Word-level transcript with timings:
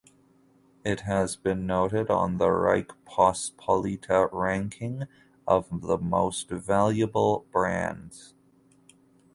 It 0.83 1.01
has 1.01 1.35
been 1.35 1.67
noted 1.67 2.09
on 2.09 2.37
the 2.39 2.47
"Rzeczpospolita" 2.47 4.29
Ranking 4.31 5.03
of 5.47 5.81
the 5.81 5.99
Most 5.99 6.49
Valuable 6.49 7.45
Brands. 7.51 8.33